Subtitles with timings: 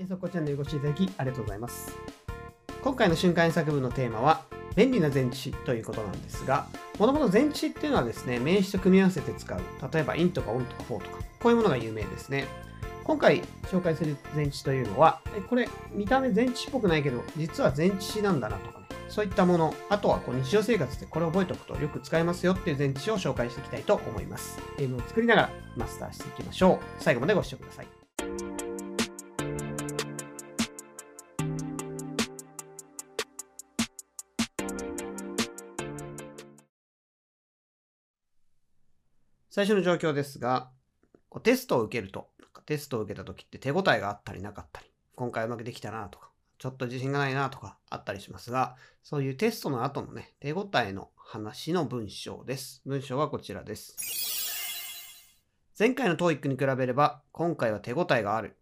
[0.00, 1.94] えそこチャンネルご視聴いただきありがとうございます。
[2.82, 6.66] 今回の瞬間作文のテーマは、便利な前置詞ということなんですが、
[6.98, 9.60] もともと前置詞っていうのはですね、名詞と組み合わせて使う、
[9.92, 12.46] 例えば in とか on とか for とか、こういうものが有名ですね。
[13.04, 24.58] 今回紹介する前置詞というのは、これ見た目前置詞っぽくないけど、実は前置詞なんだなとかね、そういったもの、あとはこう日常生活でこれを覚えておくとよく使えますよっていう前置詞を紹介していきたいと思います。
[24.78, 27.02] ゲームを作りながらマスターしていきましょう。
[27.02, 27.99] 最後までご視聴ください。
[39.50, 40.70] 最初の状況ですが、
[41.28, 42.28] こうテストを受けると、
[42.66, 44.86] テストを受けた時って手応えがあったりなかったり、
[45.16, 52.80] 今回うまくできたなとか、ちょっと自信がないなとかあったりしますが、そういうテストの後のね、手応えの話の文章です。
[52.86, 53.96] 文章はこちらです。
[55.76, 58.56] 前回の TOEIC に比べれば、今回は手応えがある。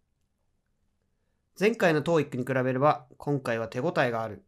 [1.59, 4.43] 前回の TOEIC に比べれば、今回は手応えがある。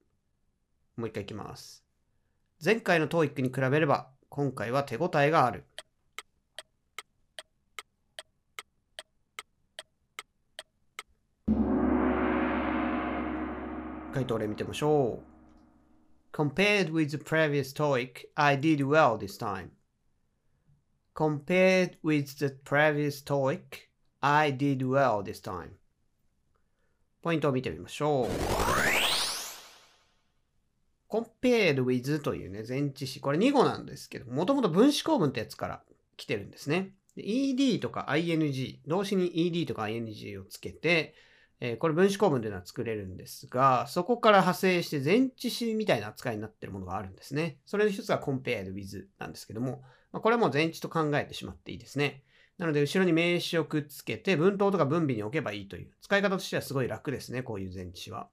[0.97, 1.85] もう一回いきます。
[2.63, 5.65] 前回の TOEIC に比べれば、今回は手応えがある。
[14.11, 16.35] 回答例見てみましょう。
[16.35, 19.69] Compared with the previous TOEIC, I did well this time.
[21.15, 23.61] Compared with the previous TOEIC,
[24.21, 25.71] I did well this time.
[27.21, 28.27] ポイントを見てみましょう。
[31.11, 33.19] compared with というね、前置詞。
[33.19, 35.83] これ2語なんですけど、もともと分子構文ってやつから
[36.15, 36.91] 来てるんですね。
[37.17, 41.13] ed とか ing、動詞に ed とか ing をつけて、
[41.63, 47.59] えーこれ分子構文というのは作れるんですが、そこから派生して前置詞みたいな扱いになっているものがあるんですね。
[47.65, 52.23] それの一つが compared with なんですけども、まあ、これはもう前置と考えてしまっていいですね。
[52.57, 58.29] なので、後ろに名詞をくっつけて、文頭とか分尾に置けばいいという、使い方としてはすごい楽ですね、こういう前置詞は。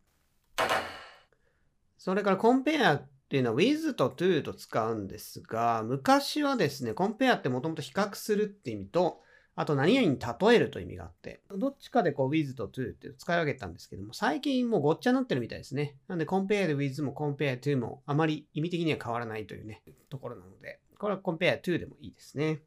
[1.98, 9.20] それから compare っていうのは with と to と使うんですが、昔はですね、compare ってもともと比較するって意味と、
[9.60, 15.96] あと何々に例えるという意味があって、どっちかでこう with と to って使い分けたんですけども、最近もうごっちゃになってるみたいですね。
[16.06, 22.60] なんで compare with も compare to もあまり意味的には変わらないというね、ところなので、これは compare to でもいいですね。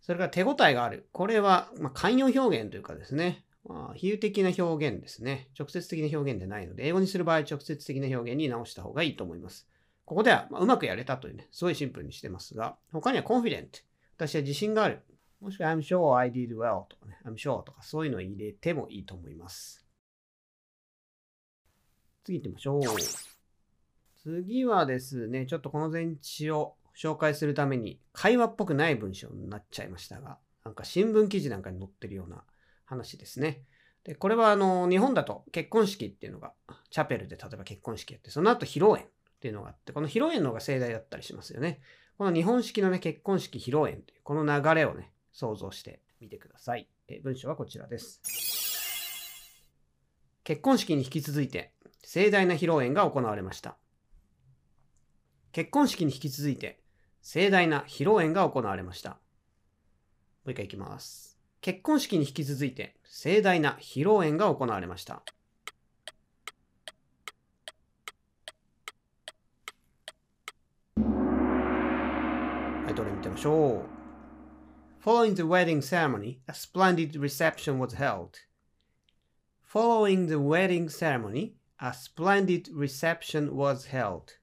[0.00, 1.10] それから手応えがある。
[1.12, 5.50] これは、まあ、慣用表現というかですね、まあ、比喩的な表現ですね。
[5.58, 9.68] 直接的な表現でないので、英語にする場合、直接的な表現に直した方がいいと思います。
[10.06, 13.68] ここでは、まうまくやれたというね、すごいシンプルにしてますが、他には confident。
[14.16, 15.02] 私は自信がある。
[15.40, 19.86] もしくは I'm sure I did well とかね、I'm sure とかそういうのを入れてもいいと思います。
[22.24, 22.82] 次行ってみましょう。
[24.22, 32.44] 次はですね、ちょっとこの前置を紹介するために会話っぽくない文章になっちゃいましたが、なんか新聞記事なんかに載ってるような
[32.84, 33.62] 話ですね。
[34.04, 36.52] で、これはあの、日本だと結婚式っていうのが、
[36.90, 39.06] チャペルで例えば結婚式やって、その後披露宴っ
[39.40, 41.80] ていうのがあって、この披露宴の方が盛大だったりしますよね。
[42.18, 46.88] この日本式のね、結婚式披露宴という、この流れをね、想像してみてください。
[47.08, 48.20] え文章はこちらです。
[50.44, 53.76] 結婚式に引き続いて、盛大な披露宴が行われました。
[55.52, 56.80] 結婚式に引き続いて、
[57.22, 59.10] 盛大な披露宴が行われました。
[59.10, 59.16] も
[60.46, 61.38] う一回いきます。
[61.60, 65.22] 結婚式に引き続いて、盛大な披露宴が行われました。
[70.96, 73.99] はい、どれ見てみましょう。
[75.02, 78.40] Following the wedding ceremony, a splendid reception was held.
[79.62, 84.36] Following the wedding ceremony, a splendid reception was held.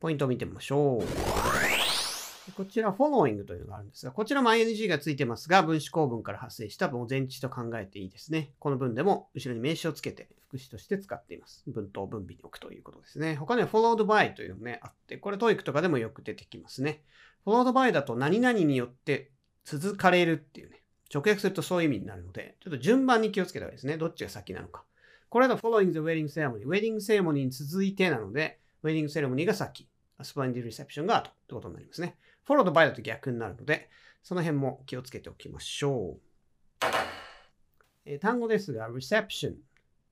[0.00, 2.52] ポイントを見てみましょう。
[2.56, 8.54] こちら、following というのがあるんですが、こちらも ing がついてますが、分子構文から発生したもう前置と考えていいですね。
[8.58, 11.62] この文でも後ろに名詞をつけて副詞として使っています。
[11.66, 13.36] 文頭分尾に置くということですね。
[13.36, 17.02] 他には followed by というのもね、あって、これ TOEIC とかでもよく出てきますね。
[17.46, 19.30] followed by だと何々によって
[19.64, 20.82] 続かれるっていうね、
[21.12, 23.98] 直訳するとそういう意味になるので、ちょっと順番に気をつけた方がいいですね。
[23.98, 24.84] どっちが先なのか。
[25.28, 26.64] これだと following the wedding ceremony。
[26.64, 29.88] ウェディングセレモニーに続いてなので、ウェディングセレモニーが先。
[30.22, 32.16] スプレンディレセプションが後ってことになりますね。
[32.44, 33.88] フォロードバイだと逆になるので、
[34.22, 36.28] その辺も気をつけておきましょう。
[38.04, 39.54] え単語ですが、reception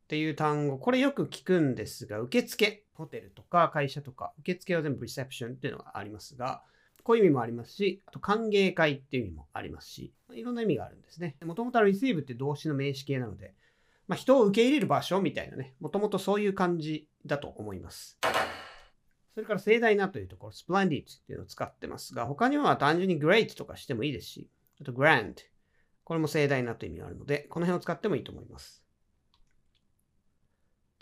[0.06, 6.62] っていう単語、これよく聞くんですが、受付、ホテルとか会社とか、受付は全部 reception っていうのがありますが、
[7.03, 11.37] こういう意味もありますし、あと歓迎会っていう意味もありますし、いろんな意味があるんですね。
[11.44, 13.55] もともとは receive って動詞の名詞形なので、
[14.06, 18.17] まあ、人を受け入れる場所みたいなね、もともとそういう感じだと思います。
[19.35, 24.49] それから盛大なというところ、splendid っていうのを使ってますが、他には単純に great とかしてもいいですし、
[24.81, 25.35] あと grand、
[26.05, 28.86] これも盛大なという意味があるので、この辺を使ってもいいと思います。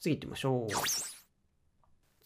[0.04, 0.74] 次行ってみましょう。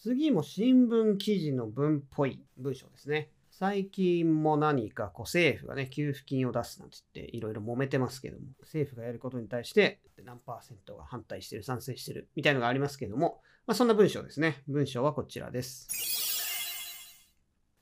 [0.01, 3.31] 次も新聞記事の文っぽい文章ですね。
[3.53, 14.65] 最近も何かこう政府がね、給付金を出すなんて言っていろいろ揉めてますけども、政府がやることに対して何パーセントが反対してる、賛成してるみたいのがありますけども、まあ、そんな文章ですね。
[14.67, 15.87] 文章はこちらです。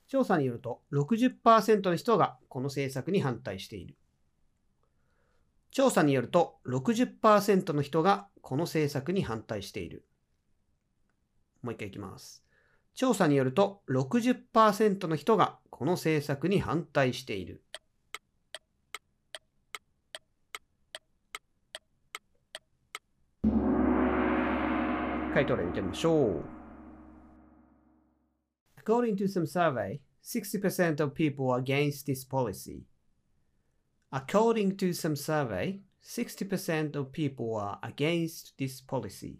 [0.07, 3.95] 調査によると60%の人がこの政策に反対している。
[5.77, 10.07] 調査によると60%の人がこの政策に反対している。
[11.61, 12.43] もう一回いきます。
[12.95, 17.63] 調査によると60%の人がこの政策に反対している。
[25.35, 26.43] 回答例見てみましょう。
[28.83, 32.81] According to some survey, 60% of people are against this policy.
[34.11, 39.39] According to some survey, 60% of people are against this policy.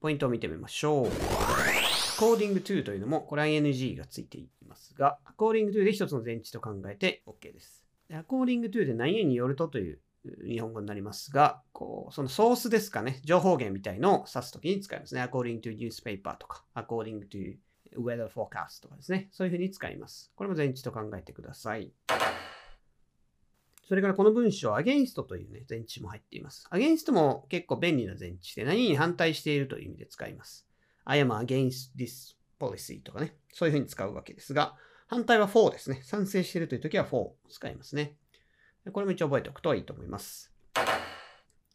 [0.00, 1.06] ポイントを見てみましょう。
[1.06, 7.82] according to というのも、これは ing がついていますが、according to で一つの前置と考えて OK です。
[8.10, 9.98] according to で何々によるとという
[10.46, 15.22] 日本語になりますが、こうそのソースですかね、情報源みたいのを指すときに使いますね。
[15.22, 17.56] according to newspaper とか、according to
[17.96, 19.28] weather forecast とかですね。
[19.32, 20.30] そういうふうに使います。
[20.34, 21.92] これも前置と考えてください。
[23.92, 26.66] それからこの文章、against というね、前置も入っています。
[26.70, 30.66] against も結構便利な前置で何に反対しているという意味で使います。
[31.04, 34.76] I am against this policy とかね、そういうふうに使うわけですが、
[35.08, 36.00] 反対は for ですね。
[36.04, 38.16] 賛成しているという時は for を使いますね。
[38.90, 40.50] これも一応覚えておくといいと思います。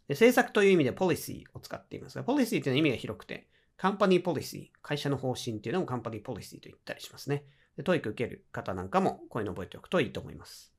[0.07, 3.47] で政策という意味で policy を使っていますが、policy というのは意味が広くて、
[3.77, 7.43] company policy、会社の方針っていうのも company policy と言ったりしますね。
[7.75, 10.73] で、 TOEIC 受ける方なんかもこういうのを覚えておくといいと思います。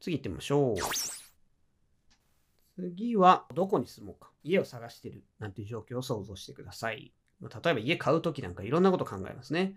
[0.00, 0.76] 次行ってみましょう。
[2.76, 4.30] 次は、どこに住もうか。
[4.44, 7.12] 家を探してるなんていう状況を想像してください。
[7.40, 9.76] ま例えば家買うときなんかいろんなこと考えますね。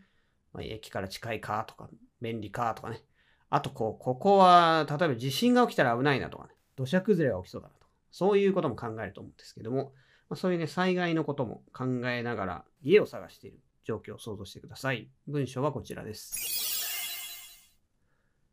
[0.54, 1.90] まあ、駅から近いかとか、
[2.22, 3.02] 便利かとかね。
[3.50, 6.54] あと、こう、ここは、例えば地震が起きたら危ないなとかね。
[6.76, 7.88] 土砂崩れが起きそうだなとか。
[8.12, 9.94] そういうことも考えると思うんですけども、
[10.30, 15.10] まあ、そういうね、災害のことも考えながら家を探している状況を想像してください。
[15.28, 16.81] 文章はこちらです。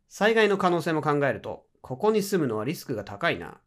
[0.09, 3.59] 災害の可能性も考えると、ここに住むのはリスクが高いな。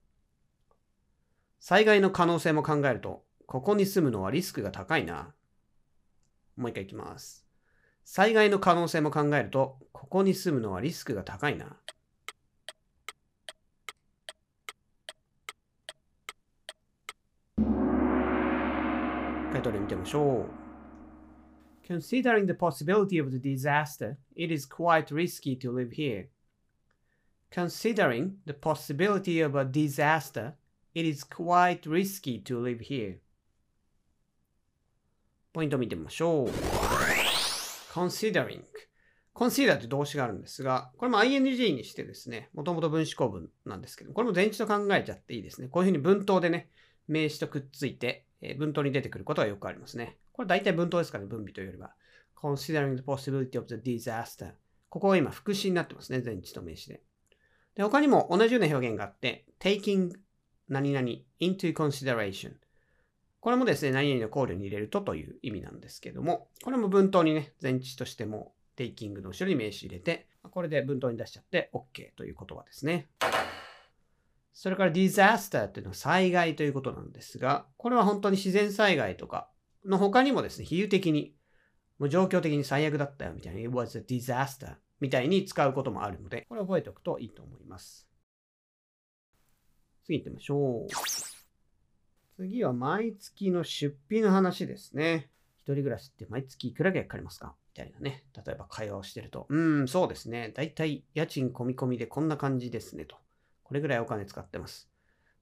[1.60, 5.34] 災害の可能性も考えると、ここに住むのはリスクが高いな。
[6.58, 7.46] もう一回いきます。
[8.04, 11.78] 災害の可能性も考えると、ここに住むのはリスクが高いな。
[19.52, 20.61] 回答で見てみましょう。
[21.92, 26.30] Considering the possibility of the disaster, it is quite risky to live here.
[27.52, 30.54] Considering the possibility of a disaster,
[30.94, 33.20] It is quite risky to live here.
[35.54, 36.50] ポイントを見てみましょう。
[37.94, 38.62] considering。
[39.34, 41.40] consider って動詞があるんですが、これも ing
[41.74, 45.70] にしてですね、もともと分子構文なんですけど、これも前置と考えちゃっていいですね。
[45.70, 46.70] こういうふうに文頭でね、
[47.08, 50.18] 名詞とくっついて、え文頭に出てくることはよくありますね。
[50.34, 51.94] これ大体文頭ですかね、分尾というよりは。
[52.36, 54.54] considering the possibility of the disaster。
[54.90, 57.02] ここは今、副詞になってますね、前置と名詞で。
[57.76, 60.12] で、他にも同じような表現があって、taking
[60.68, 61.08] 何々
[61.40, 62.54] into consideration
[63.42, 73.10] これもですね、何々の考慮に入れるとという意味なんですけども、これも文頭にね、前置としても、テイキングの後ろに名詞入れて、これで文頭に出しちゃって OK という言葉ですね。
[74.54, 79.50] それから disaster っていうのは災害ということなんですが、これは本当に自然災害とか
[79.86, 81.36] の他にもですね、比喩的に、
[81.98, 88.08] もう状況的に最悪だったよみたいな、it was a disaster みたいに使うこともあるので、これ覚えておくといいと思います。
[90.06, 90.88] 次行ってみましょう。
[92.36, 95.30] 次は毎月の出費の話ですね。
[95.58, 97.56] 一人暮らしって毎月いくらぐらいかかりますか？
[97.76, 98.26] みたいなね。
[98.36, 100.52] 例えば会話をしてると、うん、そうですね。
[100.56, 103.18] だいたい家賃込み込みでこんな感じですねと。
[103.72, 104.90] これぐらいお金使ってます。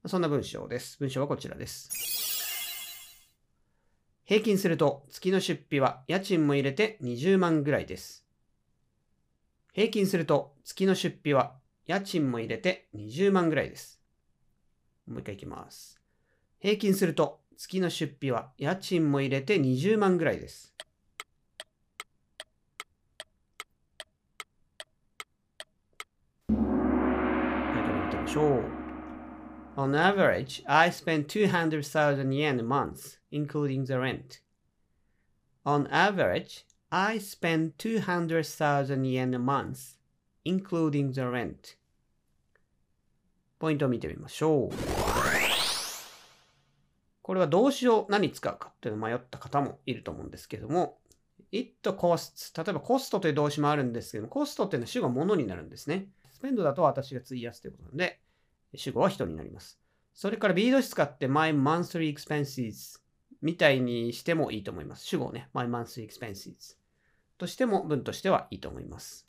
[0.05, 0.99] そんな文章です。
[0.99, 1.89] 文章はこちらです。
[4.23, 8.23] 平均すると月の出費は家賃も入れて20万ぐらいです。
[9.73, 11.55] 平均すると月の出費は
[11.87, 13.99] 家賃も入れて20万ぐらいです。
[15.07, 15.99] もう一回いきます。
[16.59, 20.75] 平均すると月の出費は家賃も入れて20万ぐらいです。
[26.49, 26.55] 見
[28.11, 28.63] てみましょう。
[29.75, 34.41] On average, I spend 200,000 yen a month, including the rent.
[35.65, 39.97] On average, I spend 200,000 yen a month,
[40.45, 41.77] including the rent
[43.57, 44.75] ポイントを見てみましょう。
[47.23, 50.99] これは動詞を何使うかっていうのを迷った方もいると思うんですけども、
[51.51, 56.09] it costs 例えばコストという動詞もあるんですけども、コストっていうのは主語ものになるんですね。
[56.39, 58.21] スペンドだと私が費やすということなので、
[58.73, 59.77] 主語は人になります。
[60.13, 63.01] それから B 動詞使って my monthly expenses
[63.41, 65.05] みたいにしてもいいと思います。
[65.05, 66.77] 主語をね、my monthly expenses
[67.37, 69.25] としても文としてはいいと思います。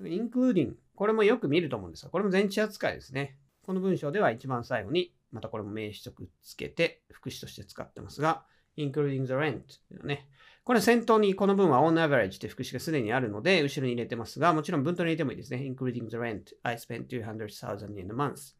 [0.00, 3.36] including これもよく見ると思うんですが、これも前置扱いですね。
[3.62, 8.44] この文章では一番最後に、またこれも名詞とくっつけて、副詞として使ってますが、
[8.76, 10.28] including the rent というのね。
[10.70, 15.58] これ先頭にこの文は on average って副詞がすでにあるので、後ろに入れてますが、もちろん文頭に入れてもいいですね。
[15.58, 18.54] including the rent, I spent 200,000 in a month.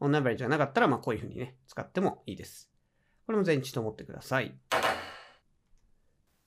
[0.00, 2.70] on average がなかったら、まあこういうふうにね、使ってもいいです。
[3.26, 4.56] これも前置と思ってください。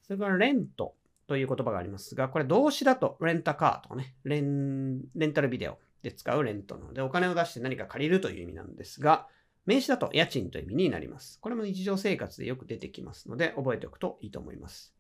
[0.04, 0.96] それからレント
[1.28, 9.28] という言葉がありますが、これ動詞だとレンタカーとかね、レンレンタルビデオで使うレントなので、お金を出して何か借りるという意味なんですが、
[9.66, 11.38] 名詞だと家賃という意味になります。
[11.42, 14.96] これも日常生活でよく出てきますので、覚えておくといいと思います。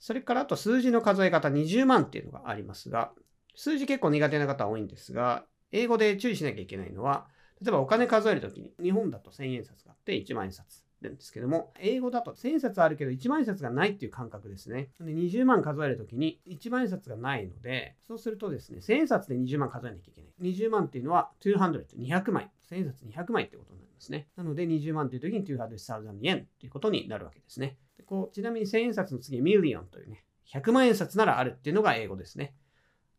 [0.00, 3.12] それからあと数字の数え方20万っていうのがありますが、
[3.54, 7.28] 数字結構苦手な方多いんですが、英語で注意しなきゃいけないのは、
[7.62, 10.84] 例えばお金数えるときに、日本だと千円札があって一万円札。
[11.08, 14.90] るんですけども、英語だと1000冊あるけど1万円札がないっていう感覚ですね。
[15.00, 20.52] で20万数えるときに1万円札がないので、そうするとですね、1000円札で20万数えなきゃいけない。
[20.52, 22.50] 20万っていうのは200、200枚。
[22.70, 24.28] 1000円札200枚ってことになりますね。
[24.36, 27.78] なので20万というときに200,000円ということになるわけですね。
[27.96, 32.54] でこうちなみに1000円札の次、ミリオンというね、100万円札ならあるっていうのが英語ですね。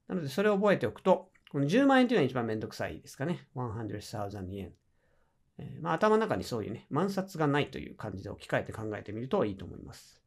[0.08, 3.48] なのでそれを覚えておくと、この10万円というのは一番めんどくさいですかね。
[3.56, 4.74] 100,000円。
[5.58, 10.22] えー、まあ、頭の中にそういうね、万札がないという感じで置き換えて考えてみるといいと思います。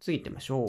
[0.00, 0.68] 次行ってみましょう。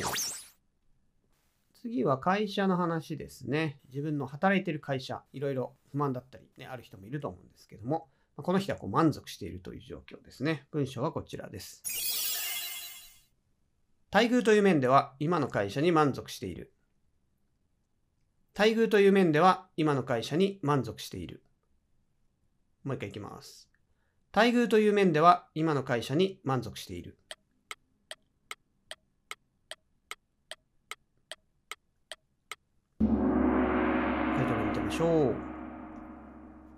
[1.81, 3.79] 次は会社の話ですね。
[3.89, 10.67] 自分の働いている会社、いろいろ不満だったり、ね、ある人もいると思うんですけども、この人はこう満足しているという状況ですね。
[10.71, 11.83] 文章はこちらです。
[14.11, 16.73] 待遇という面では今の会社に満足している。
[18.57, 21.43] 待遇という面では今の会社に満足している。
[22.87, 23.69] もう一回いきます。
[24.33, 27.17] 待遇という面では今の会社に満足している。
[32.99, 33.07] タイ
[34.47, 35.35] トル見てみましょう。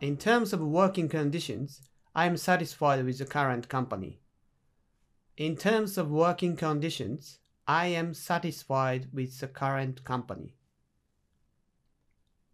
[0.02, 4.18] In terms of working conditions, I am satisfied with the current company.
[5.38, 10.56] In terms of working conditions, I am satisfied with the current company.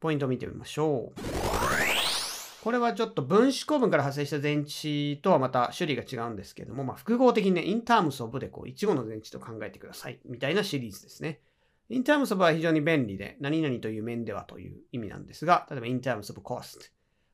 [0.02, 1.35] ポイントを見てみましょう。
[2.66, 10.20] これはちょっと分子構文から派生した前置とはまた種類が違うんですけども、まあ、複合的にね、in terms of でこう、一語の前置と考えてください。
[10.26, 11.42] みたいなシリーズですね。
[11.90, 16.90] in terms of は非常に便利で、何々という面ではという意味なんですが、例えば in terms of cost、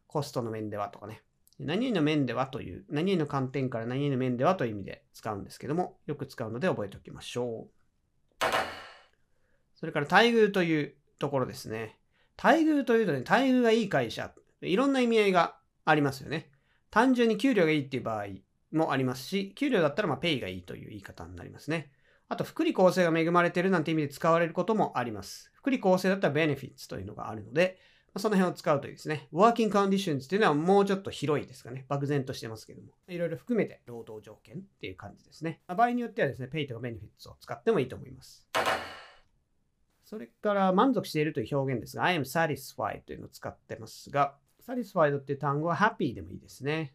[0.06, 1.24] コストの面ではとかね、
[1.60, 8.46] 何々の面ではという、何々の観点から何々の面ではという意味で使うんですけども、よく使うので覚えておきましょう。
[9.76, 11.98] それから待遇というところですね。
[12.38, 16.52] 待遇というとね、待遇がいい会社いろんな意味合いがありますよね。
[16.90, 18.26] 単純に給料がいいっていう場合
[18.72, 21.92] もありますし、給料だったらまあペイがいいという言い方になりますね。
[22.30, 25.52] あと、福利厚生が恵まれてるなんて意味で使われることもあります。
[25.54, 27.78] 福利厚生だったら benefits というのがあるので、
[28.18, 29.30] その辺を使うといいですね。
[29.32, 31.86] working conditions っていうのはもうちょっと広いですかね。
[31.88, 32.94] 漠然としてますけども。
[33.08, 35.62] いろいろ含めて労働条件っていう感じですね。
[35.68, 38.50] 場合によってはですね、pay とか benefits を使ってもいいと思います。
[40.04, 46.94] それから満足しているという表現ですが、I am satisfied というのを使ってますが、satisfied っていう単語は happy でもいいですね。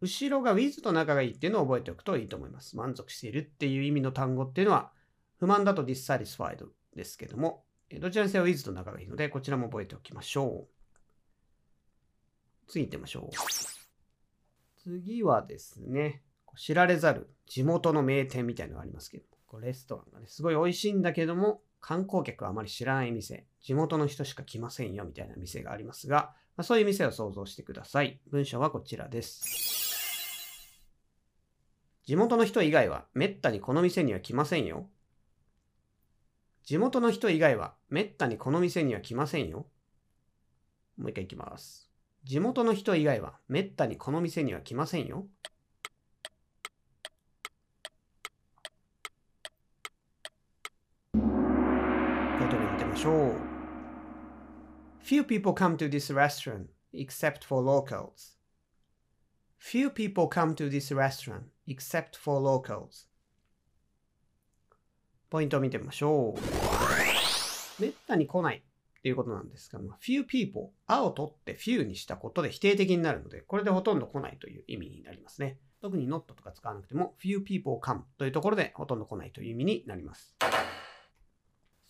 [0.00, 2.76] 後ろが with と仲がいいっていうのを覚えておくといいと思います。
[2.76, 4.92] 満足しているっていう意味の単語っていうのは、
[5.38, 7.64] 不満だと dissatisfied ですけども、
[8.00, 10.74] どちらにせよ with と仲がいいので、こちらも覚えておきましょう。
[12.68, 13.36] 次行ってみましょう。
[14.82, 16.22] 次はですね、
[16.56, 19.24] 知られざる地元の名店みたいなのがありますけど、
[19.60, 28.18] レストランがね、すごい美味しいんだけども、観光客はあまり知らない店、地元の人しか来ませんよみたいな店がありますが、まあ、そういう店を想像してください。
[28.30, 30.80] 文章はこちらです。
[32.06, 34.88] 地元の人以外はめったにこの店には来ませんよ。
[36.64, 39.66] 地元の人以外はめったにこの店には来ませんよ。
[40.96, 41.90] もう一回いきます。
[42.24, 45.26] 地元の人以外はめったにこの店には来ませんよ。
[53.04, 53.32] しょう。
[55.04, 58.38] Few people come to this restaurant except for locals.
[59.58, 63.06] Few people come to this restaurant except for locals.
[65.28, 67.82] ポイントを見てみましょう。
[67.82, 75.58] めったに来ないっていうことなんですが、まあ、few people、あを取って few にしたことで否定的になるので、これでほとんど来ないという意味になりますね。
[75.82, 80.34] 特に not とか使わなくても few people come というところでほとんど来ないという意味になります。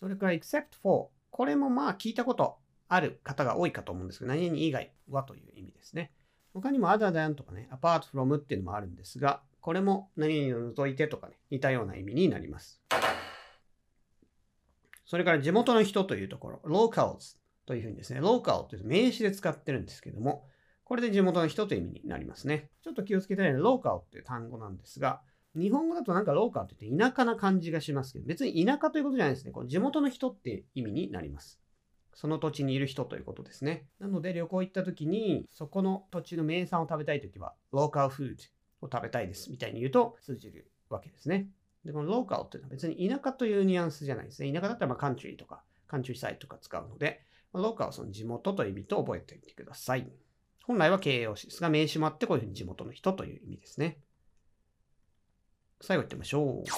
[0.01, 2.59] それから except for これもまあ聞いたこと
[2.89, 6.13] ある方が多いかと思うんですけど、何々以外はという意味ですね。
[6.53, 12.81] 他にも other than とかね、apart from っていうのもあるんですが、これも何々を除いてとかね、似たような意味になります。
[15.07, 17.37] それから地元の人というところ、locals
[17.67, 20.47] というふうにですね、local という名詞で使ってるんですけども、
[20.85, 22.71] これで地元の人という意味になりますね。
[22.83, 25.23] ちょっと気をつけたいのは local っていう単語なんですが、
[25.57, 29.53] 日本語だとなんかローカルって言って田舎な感じがしますけど、別に田舎ということじゃないですね。
[29.53, 31.61] こ地元の人って意味になります。
[32.15, 33.87] その土地にいる人ということですね。
[33.99, 38.37] なので旅行行った時に、そこの土地の名産を食べたい時は、ローカルフー
[38.81, 41.49] ドを食べたいですみたいに言うと通じるわけですね。
[41.85, 44.53] で、このローカルっていうのは別に田舎というニュアンスじゃないですね。
[44.53, 47.21] 田舎だったらまあカントリーとか、カントリーサイドとか使うので、
[47.53, 50.11] ローカルはその地元という意味と覚えておいてください。
[50.65, 53.99] 本来は形容詞ですが、名詞もあってこういうふうに地元の人という意味ですね。
[55.85, 56.71] 最後行ってみましょう。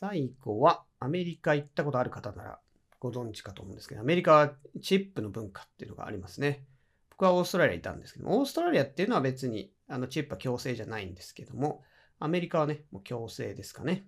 [0.00, 2.58] 最後はアメリカ行ったことある方なら
[2.98, 6.64] ご存知かと思うんですけど、アメリカはチップの文化っていうのがありますね。
[7.10, 11.82] 僕はオーストラリアにいたんですけども、オーストラリアっていうのは別にあのチップは強制じゃないんですけども、
[12.18, 14.06] アメリカはね、もう強制ですかね。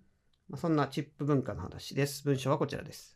[0.49, 2.25] まあ、そんなチップ文化の話です。
[2.25, 3.15] 文章はこちらです。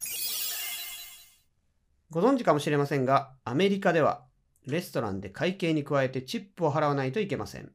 [2.11, 4.27] ご存知かもしれませんが、アメリカでは
[4.67, 7.73] レストランで会計に加えてチップを払わないといけません。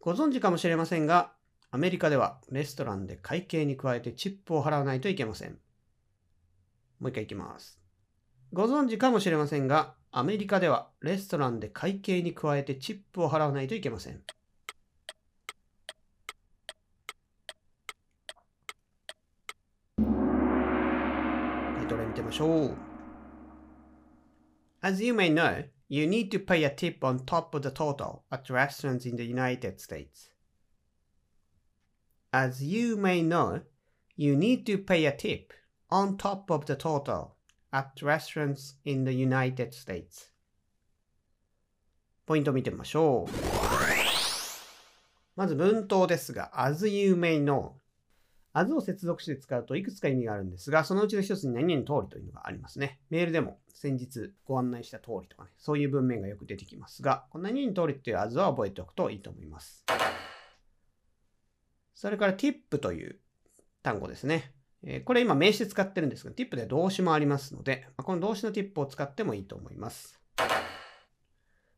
[0.00, 1.32] ご存知かもしれませんが、
[1.70, 5.58] アメリカではレストランで会計に加えてチップを払わないといけません。
[7.00, 7.80] もう一回いきます。
[8.52, 14.22] ご存知かもしれませんが、アメリカではレストランで会計に加えてチップを払わないといけません。
[19.98, 20.04] タ
[21.84, 22.76] イトル見てみましょう。
[24.80, 28.49] As you may know, you need to pay a tip on top of the total at
[28.49, 30.29] restaurants in the United States.
[32.31, 33.61] As you may know,
[34.15, 35.53] you need to pay a tip
[35.89, 37.35] on top of the total
[37.71, 40.31] at restaurants in the United States.
[42.25, 43.31] ポイントを見てみましょう。
[45.35, 47.73] まず文頭ですが、as you may know。
[48.58, 53.00] as を接続して使うといくつか意味があるんですが、そのうちの一つに何々通りというのがありますね。
[53.10, 59.84] メールでも先日ご案内した通りとかね、そういう文面がよく出てきますが、この何々通りっていう as は覚えておくといいと思います。
[61.94, 63.18] それから tip という
[63.82, 64.52] 単語ですね。
[64.84, 70.18] えこれ今名詞で使ってるんですが、tip で動詞もありますので、この動詞の tip を使ってもいいと思います。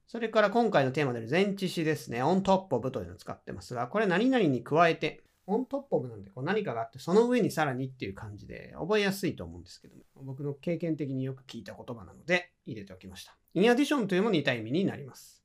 [0.07, 2.23] それから今回のテーマである前置詞ですね。
[2.23, 13.37] on top of というのを使ってますが、これ何々に加えて、on top of なんでこう何かがあって、その上にさらにっていう感じで覚えやすいと思うんですけども、僕の経験的によく聞いた言葉なので入れておきました。
[13.55, 15.43] in addition というも似た意味になります。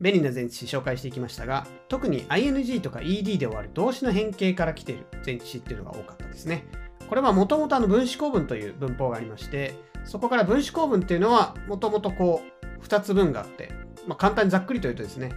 [0.00, 6.64] 便利な前置詞紹介していきましたが、特に ing とか ed で終わる動詞の変形から来ている前置詞っていうのが多かったですね。
[7.08, 12.42] これはもともと分子構文という文法がありまして、そこから分子構文っていうのはもともとこ
[12.80, 13.70] う2つ文があって、
[14.08, 15.30] まあ、簡単にざっくりと言うとですね、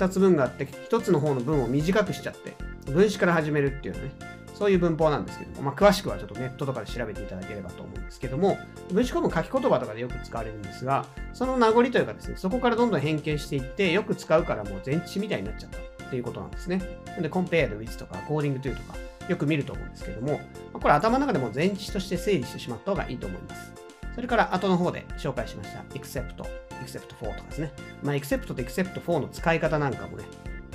[0.00, 2.56] 2つ文があって1つの方の文を短くしちゃって
[2.90, 4.12] 分子から始めるっていうね
[4.54, 8.58] そういう文法なんですけども、まあ、詳しくはちょっとネットとかで調べていただければと思うんですけども
[8.90, 16.78] 分子構文書き言葉とかでよく使われるんですがその名残というかですねそこからどんどん変形していってよく使うからもう前置詞みたいになっちゃったっていうことなんですね。
[17.20, 20.40] で compared with とか according to とかよく見ると思うんですけども
[20.72, 23.72] これ頭の中でも前置詞として整理してしまった方がいいと思います。
[24.14, 26.34] それから後の方で紹介しました except
[26.80, 27.72] except for とかですね。
[28.02, 30.24] まあ、except と except for の使い方なんかもね、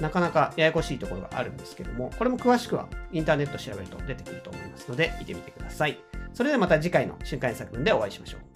[0.01, 5.97] なかなかややこしいところがあるんですけども、これも詳しくはインターネット調べると出てくると思いますので、見てみてください。
[6.33, 8.54] それではまた次回の瞬間作文でお会いしましょう。